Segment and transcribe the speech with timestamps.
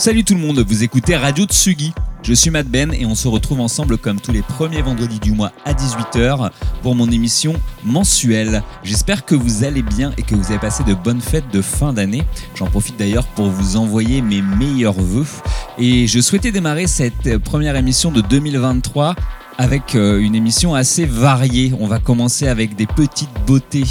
[0.00, 1.92] Salut tout le monde, vous écoutez Radio Tsugi.
[2.22, 5.32] Je suis Matt Ben et on se retrouve ensemble comme tous les premiers vendredis du
[5.32, 7.52] mois à 18h pour mon émission
[7.84, 8.62] mensuelle.
[8.82, 11.92] J'espère que vous allez bien et que vous avez passé de bonnes fêtes de fin
[11.92, 12.22] d'année.
[12.54, 15.26] J'en profite d'ailleurs pour vous envoyer mes meilleurs voeux.
[15.76, 19.16] Et je souhaitais démarrer cette première émission de 2023
[19.58, 21.74] avec euh, une émission assez variée.
[21.78, 23.84] On va commencer avec des petites beautés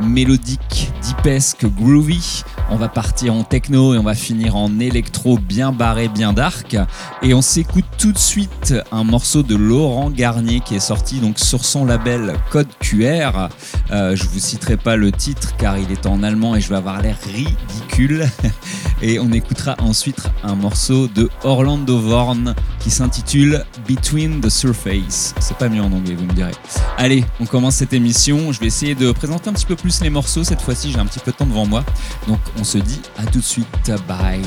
[0.00, 2.44] mélodiques, deepesque, groovy.
[2.72, 6.76] On va partir en techno et on va finir en électro bien barré, bien dark.
[7.20, 11.40] Et on s'écoute tout de suite un morceau de Laurent Garnier qui est sorti donc
[11.40, 13.48] sur son label Code QR.
[13.90, 16.76] Euh, je vous citerai pas le titre car il est en allemand et je vais
[16.76, 18.28] avoir l'air ridicule.
[19.02, 25.34] Et on écoutera ensuite un morceau de Orlando Vorn qui s'intitule Between the Surface.
[25.40, 26.52] C'est pas mieux en anglais, vous me direz.
[26.96, 28.52] Allez, on commence cette émission.
[28.52, 30.42] Je vais essayer de présenter un petit peu plus les morceaux.
[30.42, 31.84] Cette fois-ci, j'ai un petit peu de temps devant moi.
[32.26, 33.92] Donc, on se dit à tout de suite.
[34.08, 34.42] Bye.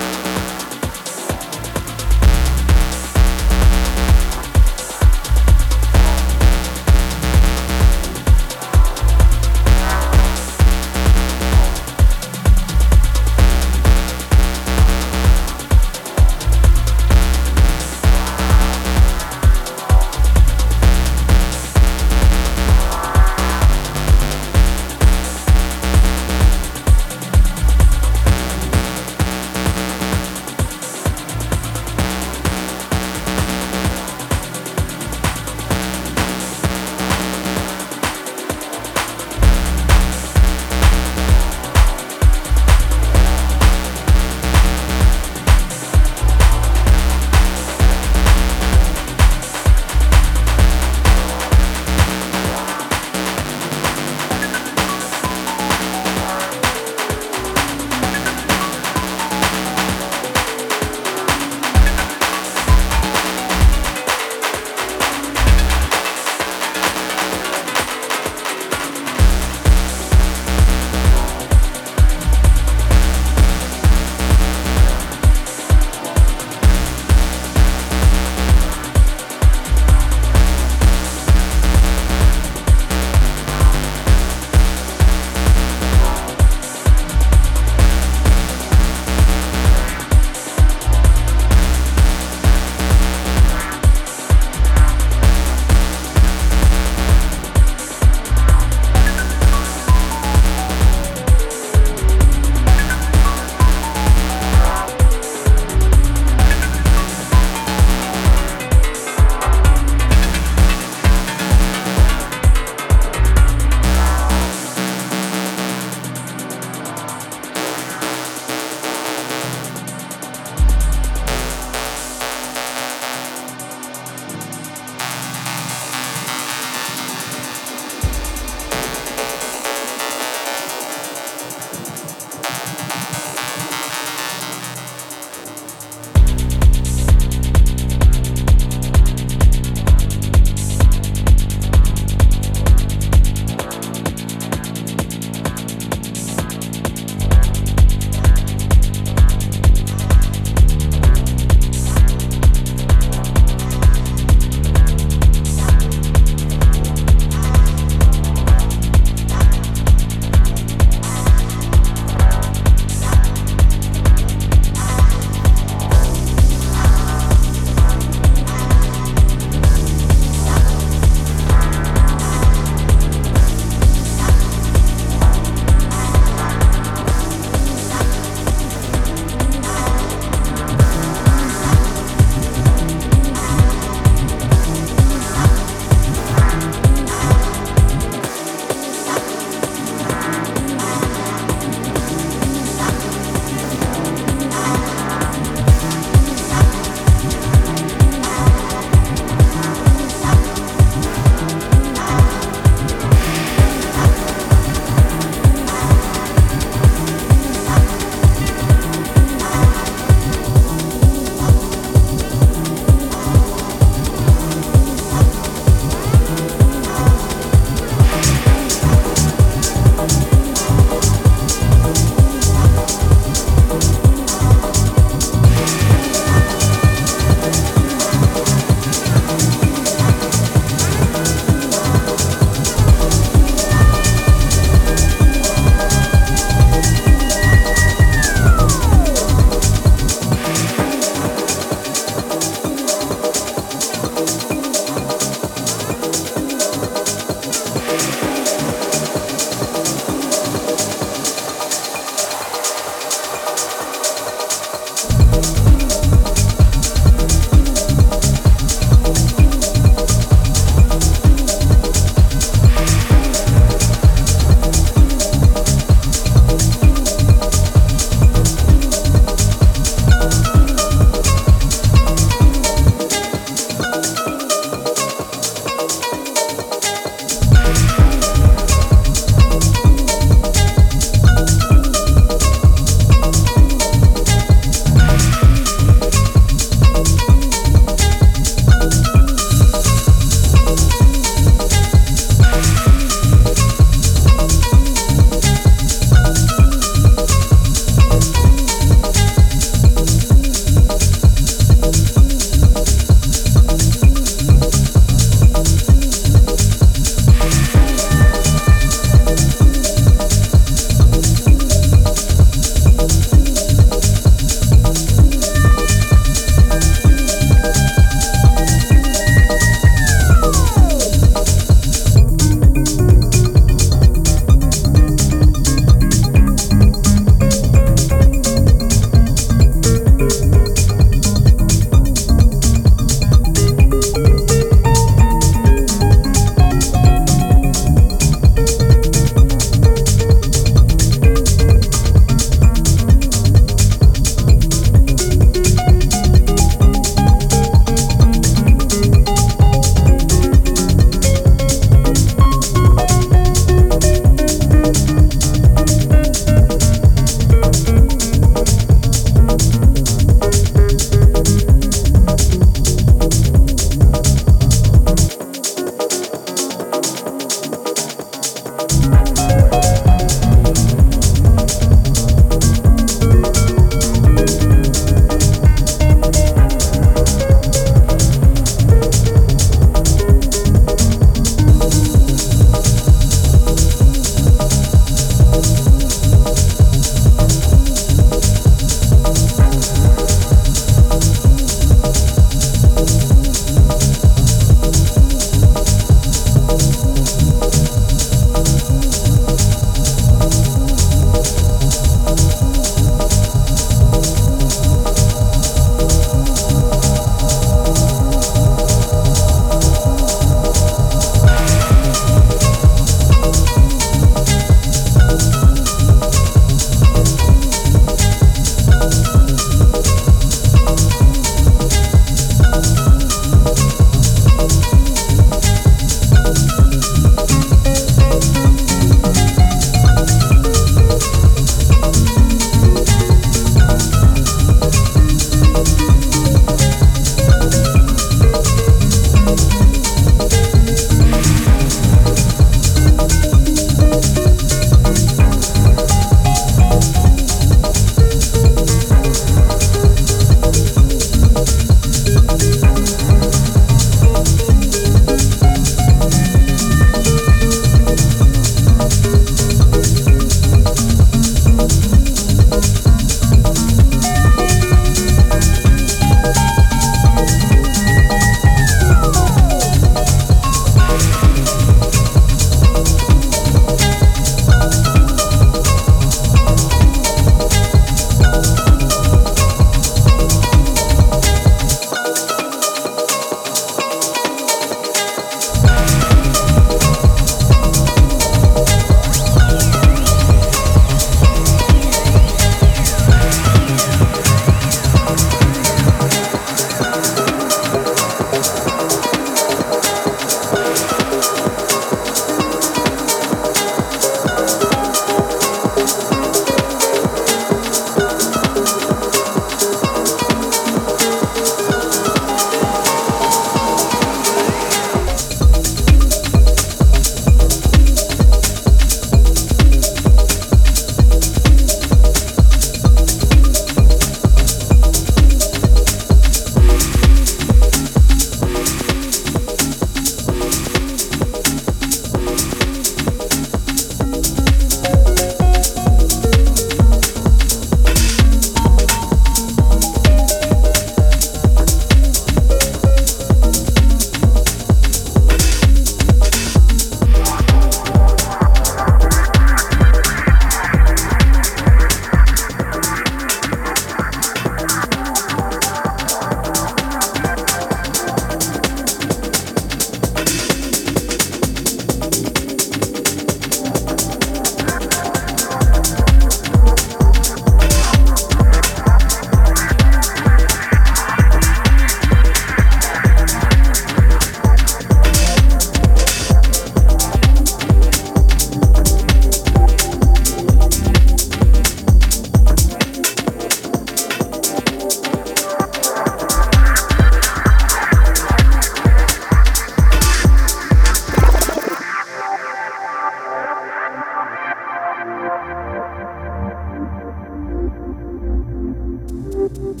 [599.74, 600.00] Thank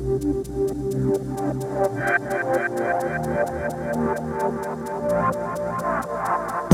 [6.62, 6.71] you.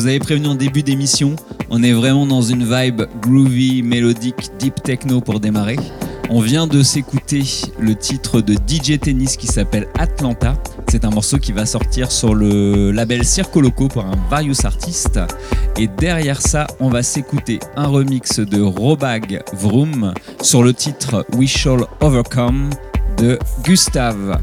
[0.00, 1.34] vous avais prévenu en début d'émission,
[1.70, 5.76] on est vraiment dans une vibe groovy, mélodique, deep techno pour démarrer.
[6.30, 7.42] On vient de s'écouter
[7.80, 10.54] le titre de DJ Tennis qui s'appelle Atlanta.
[10.88, 15.18] C'est un morceau qui va sortir sur le label Circo Loco pour un Various Artist.
[15.76, 20.12] Et derrière ça, on va s'écouter un remix de Robag Vroom
[20.42, 22.70] sur le titre We Shall Overcome
[23.16, 24.38] de Gustave.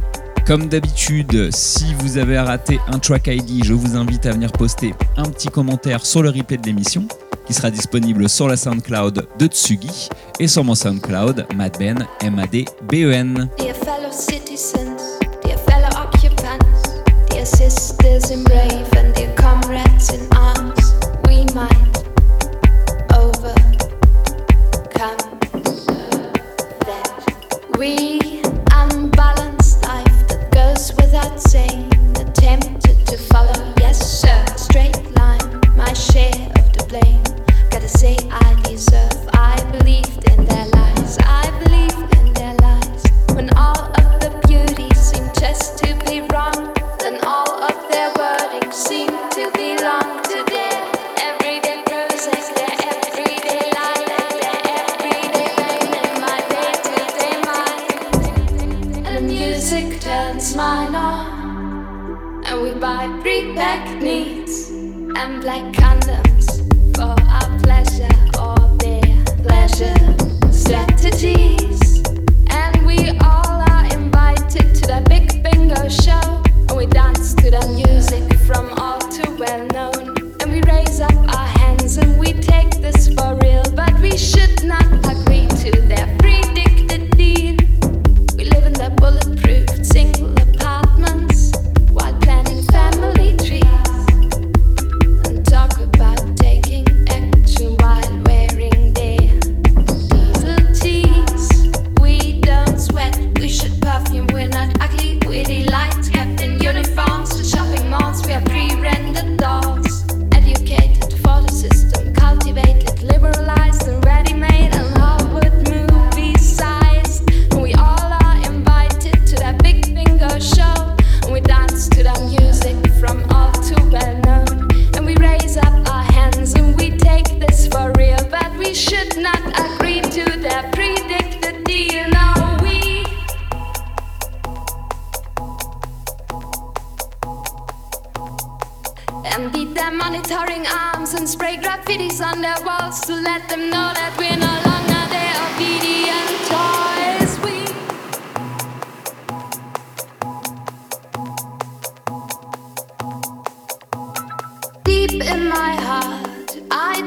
[0.45, 4.93] Comme d'habitude, si vous avez raté un track ID, je vous invite à venir poster
[5.17, 7.07] un petit commentaire sur le replay de l'émission
[7.47, 10.09] qui sera disponible sur la SoundCloud de Tsugi
[10.39, 12.05] et sur mon SoundCloud, Madben,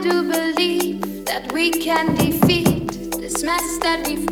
[0.08, 4.26] to believe that we can defeat this mess that we've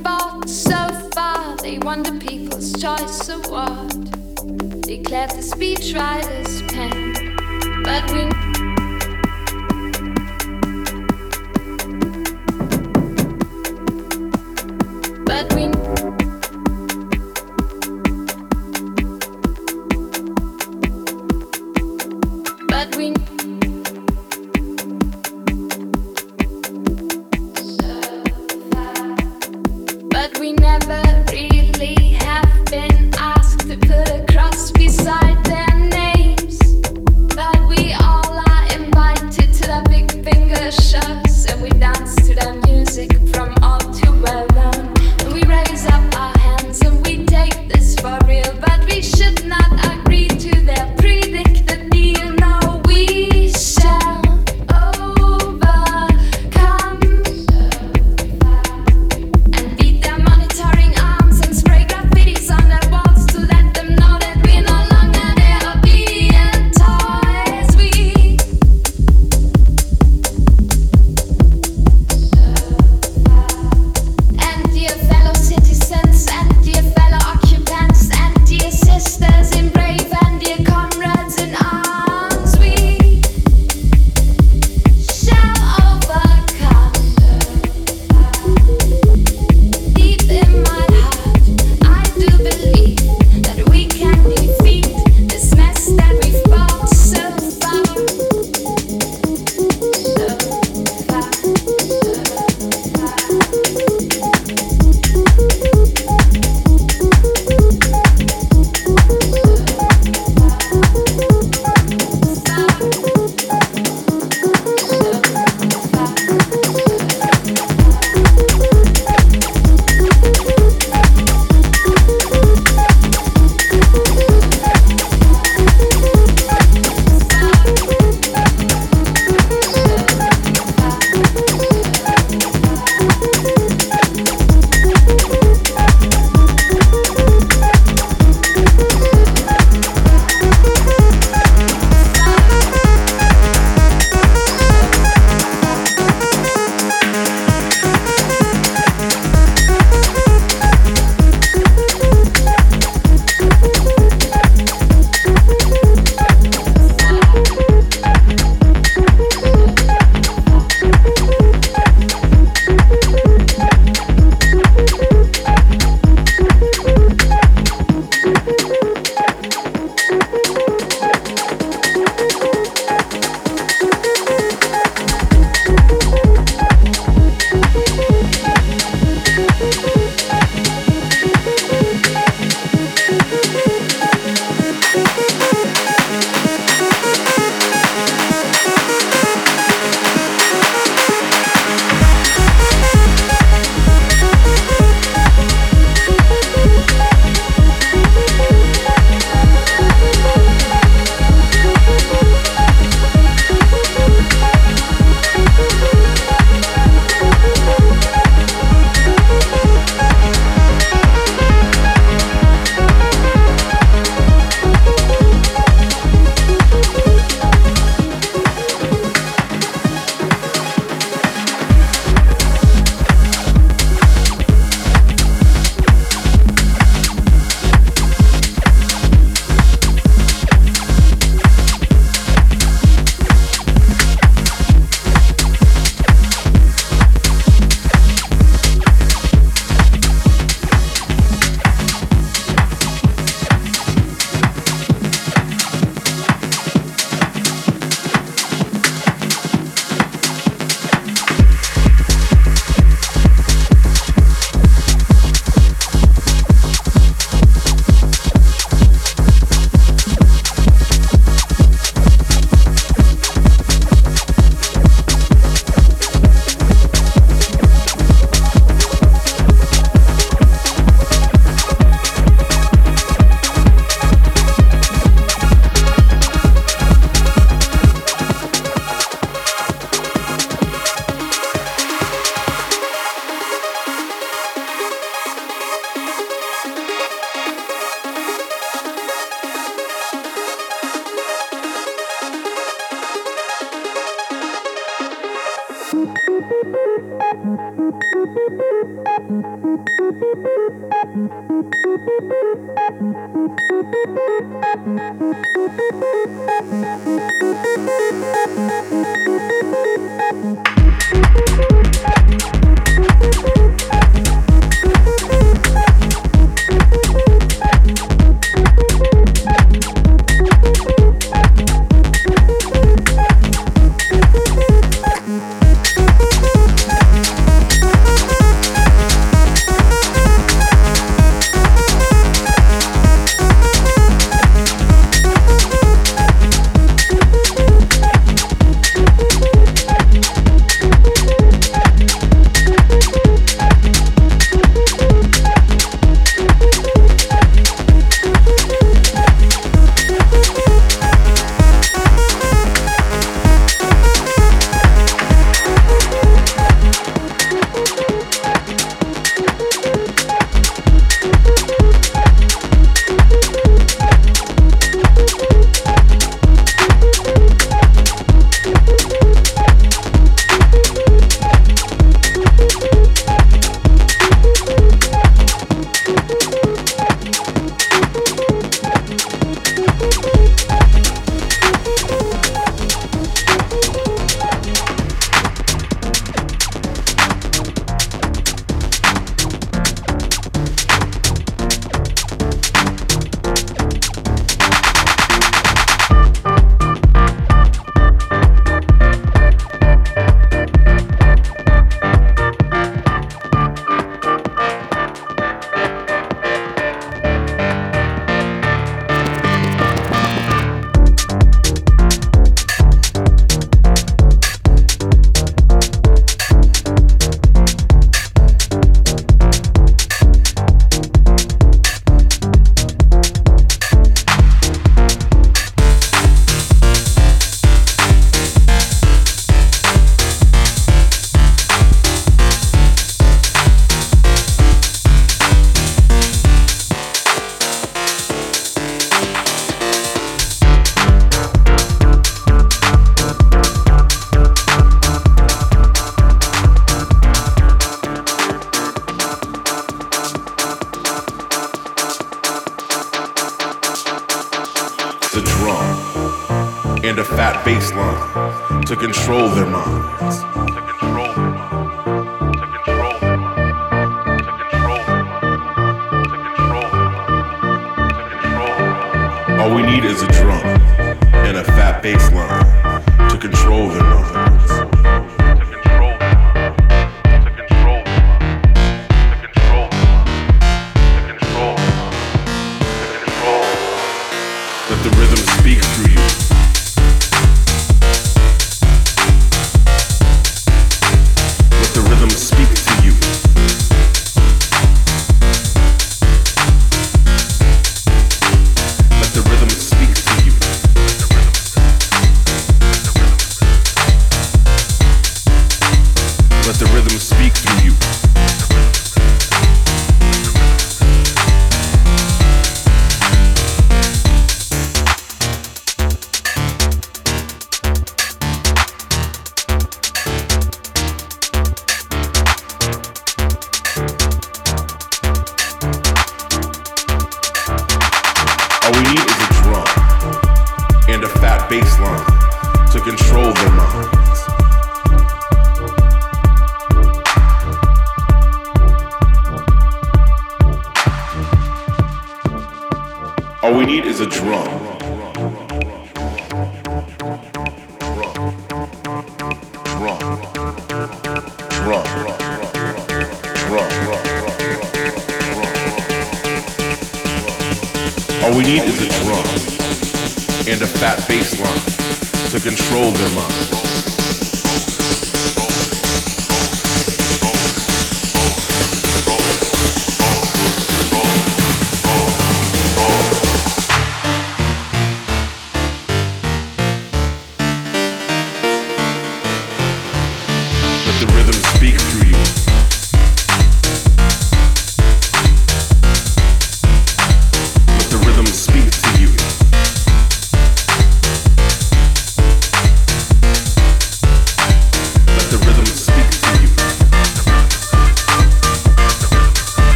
[0.48, 1.56] so far.
[1.56, 3.90] They won the People's Choice Award,
[4.82, 7.34] declared the speechwriter's pen.
[7.82, 8.55] But we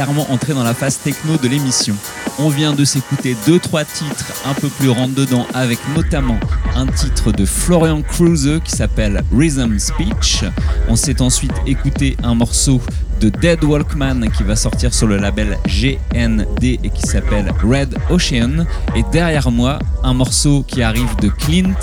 [0.00, 1.94] clairement entrer dans la phase techno de l'émission.
[2.38, 6.40] On vient de s'écouter deux trois titres un peu plus rentre dedans avec notamment
[6.74, 10.44] un titre de Florian Kruse qui s'appelle Rhythm Speech.
[10.88, 12.80] On s'est ensuite écouté un morceau
[13.20, 18.64] de Dead Walkman qui va sortir sur le label GND et qui s'appelle Red Ocean.
[18.96, 21.74] Et derrière moi, un morceau qui arrive de Clint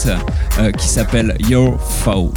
[0.57, 2.33] euh, qui s'appelle Your Fault.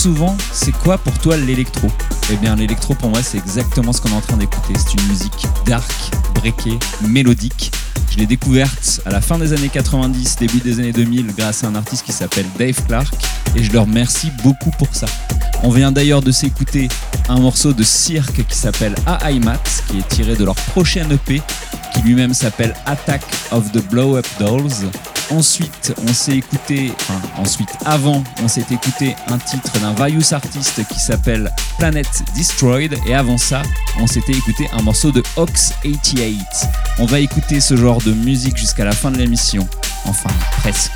[0.00, 1.86] Souvent, c'est quoi pour toi l'électro?
[2.32, 4.72] Eh bien, l'électro pour moi, c'est exactement ce qu'on est en train d'écouter.
[4.78, 5.92] C'est une musique dark,
[6.36, 7.70] breakée, mélodique.
[8.10, 11.66] Je l'ai découverte à la fin des années 90, début des années 2000, grâce à
[11.66, 13.12] un artiste qui s'appelle Dave Clark,
[13.54, 15.04] et je leur remercie beaucoup pour ça.
[15.62, 16.88] On vient d'ailleurs de s'écouter
[17.28, 21.42] un morceau de cirque qui s'appelle AIMAT, qui est tiré de leur prochain EP,
[21.92, 23.20] qui lui-même s'appelle Attack
[23.50, 24.88] of the Blow Up Dolls.
[25.30, 30.86] Ensuite, on s'est écouté, enfin, ensuite, avant, on s'est écouté un titre d'un Various artiste
[30.88, 32.98] qui s'appelle Planet Destroyed.
[33.06, 33.62] Et avant ça,
[34.00, 36.36] on s'était écouté un morceau de Ox 88.
[36.98, 39.68] On va écouter ce genre de musique jusqu'à la fin de l'émission.
[40.04, 40.90] Enfin, presque.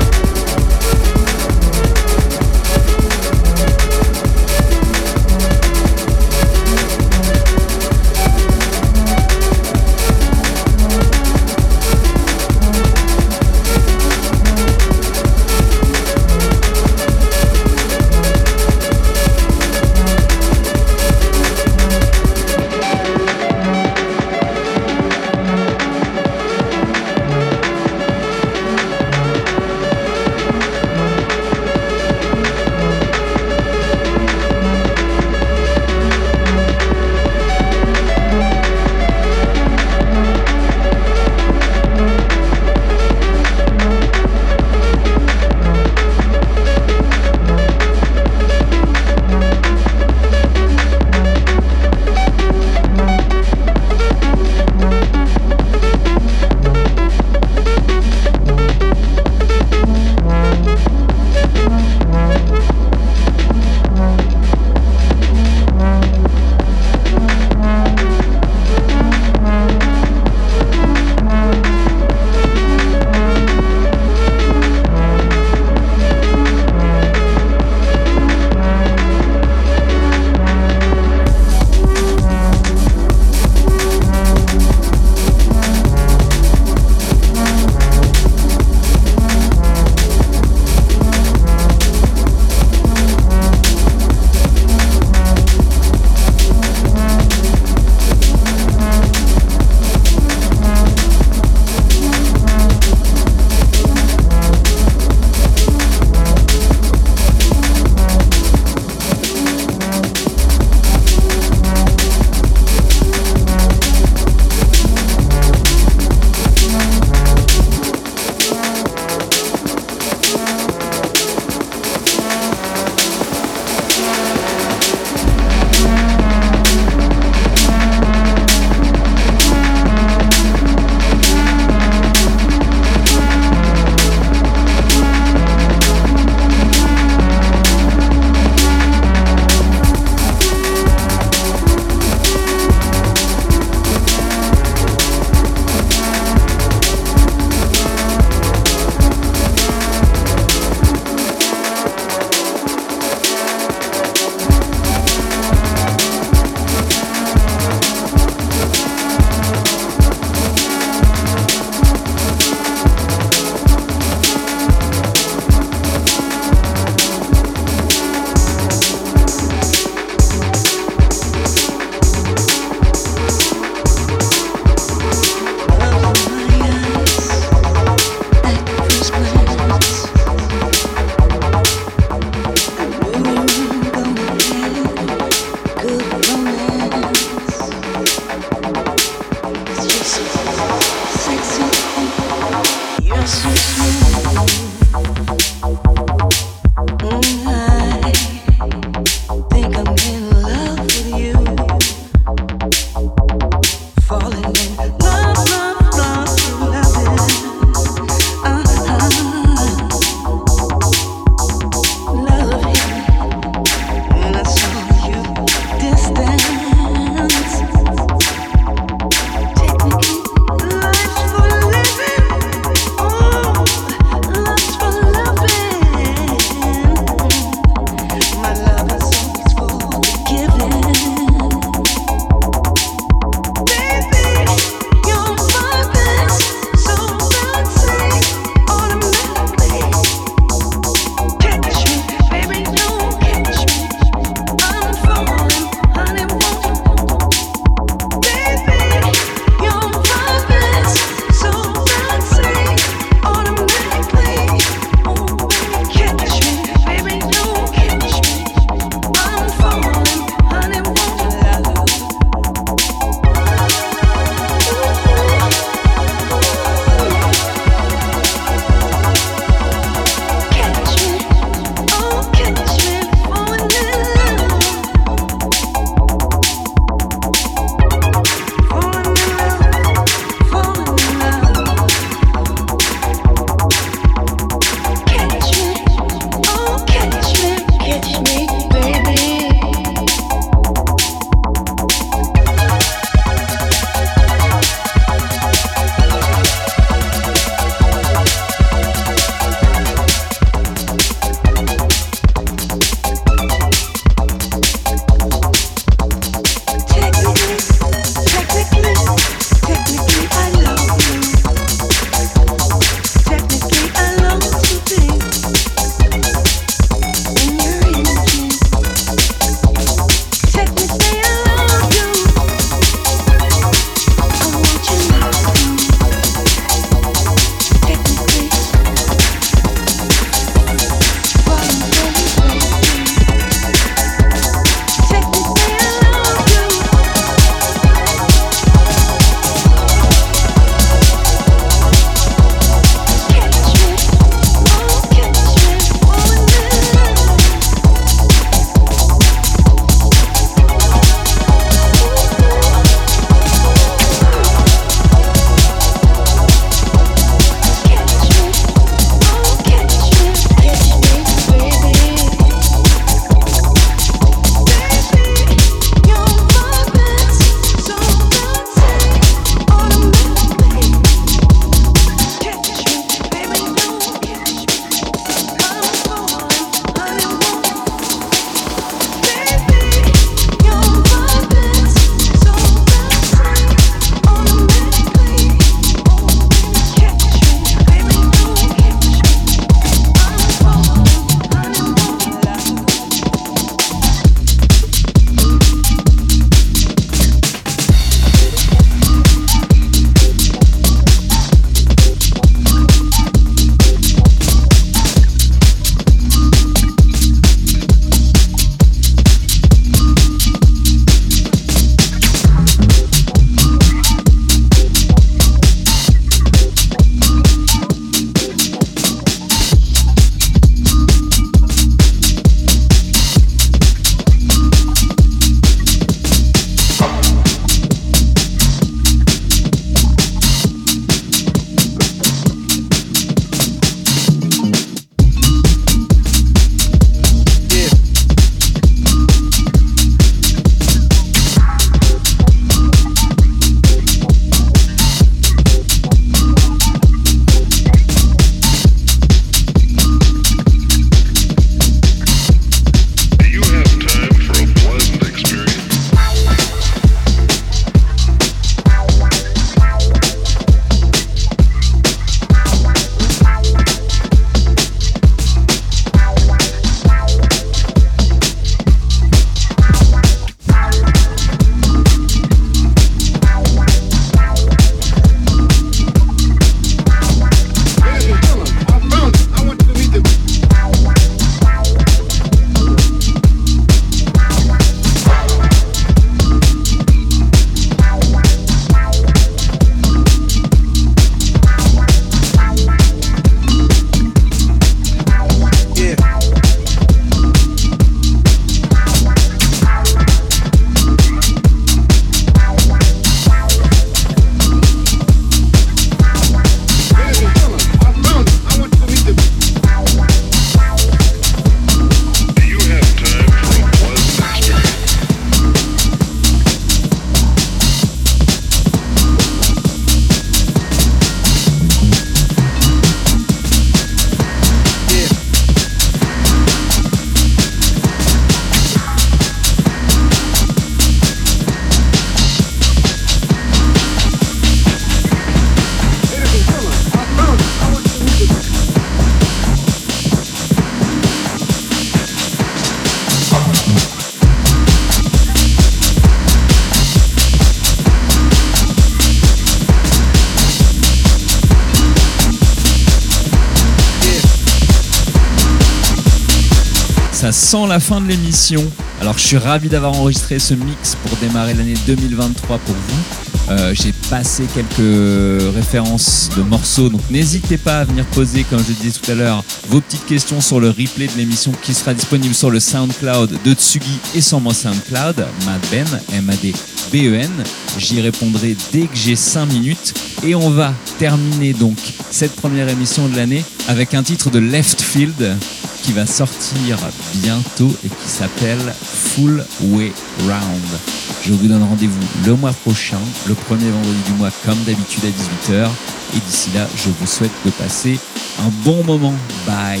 [557.42, 558.88] Ça sent la fin de l'émission.
[559.20, 563.72] Alors je suis ravi d'avoir enregistré ce mix pour démarrer l'année 2023 pour vous.
[563.72, 568.90] Euh, j'ai passé quelques références de morceaux, donc n'hésitez pas à venir poser, comme je
[568.90, 572.14] le disais tout à l'heure, vos petites questions sur le replay de l'émission qui sera
[572.14, 576.72] disponible sur le SoundCloud de Tsugi et sur mon SoundCloud, Madben, M-A-D.
[577.12, 577.50] BEN,
[577.98, 580.14] j'y répondrai dès que j'ai 5 minutes
[580.44, 581.98] et on va terminer donc
[582.30, 585.56] cette première émission de l'année avec un titre de Left Field
[586.02, 586.98] qui va sortir
[587.36, 591.00] bientôt et qui s'appelle Full Way Round.
[591.42, 595.72] Je vous donne rendez-vous le mois prochain, le premier vendredi du mois comme d'habitude à
[595.72, 595.88] 18h.
[596.36, 598.18] Et d'ici là, je vous souhaite de passer
[598.60, 599.34] un bon moment.
[599.66, 600.00] Bye